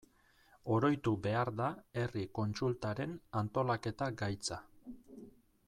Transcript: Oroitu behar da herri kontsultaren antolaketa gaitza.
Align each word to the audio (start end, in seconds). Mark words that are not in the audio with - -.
Oroitu 0.75 1.13
behar 1.27 1.51
da 1.59 1.67
herri 2.03 2.23
kontsultaren 2.39 3.13
antolaketa 3.43 4.09
gaitza. 4.23 4.61